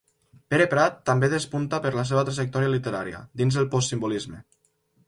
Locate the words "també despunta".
1.09-1.81